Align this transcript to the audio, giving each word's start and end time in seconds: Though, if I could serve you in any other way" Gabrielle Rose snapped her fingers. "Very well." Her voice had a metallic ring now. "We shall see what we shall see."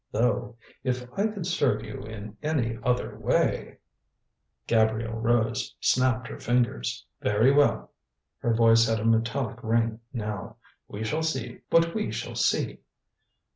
Though, 0.11 0.55
if 0.83 1.07
I 1.13 1.27
could 1.27 1.45
serve 1.45 1.83
you 1.83 1.99
in 1.99 2.35
any 2.41 2.79
other 2.81 3.19
way" 3.19 3.77
Gabrielle 4.65 5.13
Rose 5.19 5.75
snapped 5.79 6.27
her 6.27 6.39
fingers. 6.39 7.05
"Very 7.21 7.51
well." 7.51 7.91
Her 8.39 8.51
voice 8.55 8.87
had 8.87 8.99
a 8.99 9.05
metallic 9.05 9.59
ring 9.61 9.99
now. 10.11 10.55
"We 10.87 11.03
shall 11.03 11.21
see 11.21 11.59
what 11.69 11.93
we 11.93 12.11
shall 12.11 12.33
see." 12.33 12.79